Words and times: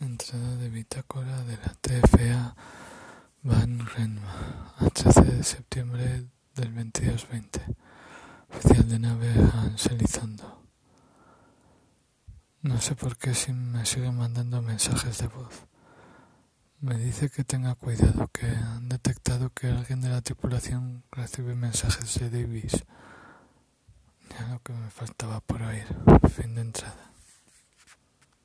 Entrada 0.00 0.54
de 0.56 0.68
bitácora 0.68 1.42
de 1.42 1.56
la 1.56 1.74
TFA 1.74 2.54
Van 3.42 3.84
Renma 3.84 4.74
a 4.78 4.88
13 4.90 5.22
de 5.22 5.42
septiembre 5.42 6.04
del 6.54 6.72
2220. 6.72 7.60
Oficial 8.48 8.88
de 8.88 8.98
nave 9.00 9.28
Hans 9.52 9.86
Elizondo. 9.86 10.62
No 12.62 12.80
sé 12.80 12.94
por 12.94 13.16
qué 13.16 13.34
si 13.34 13.52
me 13.52 13.84
sigue 13.86 14.12
mandando 14.12 14.62
mensajes 14.62 15.18
de 15.18 15.26
voz. 15.26 15.66
Me 16.80 16.96
dice 16.96 17.28
que 17.28 17.42
tenga 17.42 17.74
cuidado, 17.74 18.28
que 18.28 18.46
han 18.46 18.88
detectado 18.88 19.50
que 19.50 19.66
alguien 19.66 20.00
de 20.00 20.10
la 20.10 20.22
tripulación 20.22 21.02
recibe 21.10 21.56
mensajes 21.56 22.20
de 22.20 22.30
Davis. 22.30 22.84
Ya 24.30 24.46
lo 24.46 24.60
que 24.62 24.72
me 24.74 24.90
faltaba 24.90 25.40
por 25.40 25.60
oír. 25.60 25.86
Fin. 26.30 26.57